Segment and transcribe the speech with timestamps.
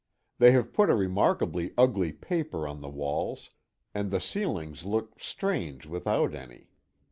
[0.39, 3.51] They have put a remarkably ugly paper on the walls,
[3.93, 6.71] and the ceilings look strange without any.